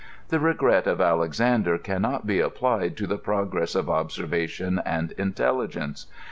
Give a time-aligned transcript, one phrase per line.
[0.29, 6.07] The regret of Alexaiidee can not bo^ applied to the pfcgress of observation and inteUigenoe.